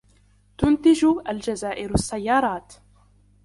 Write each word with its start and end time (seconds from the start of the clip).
تنتج 0.57 1.05
الجزائر 1.29 1.93
السيارات. 1.95 2.73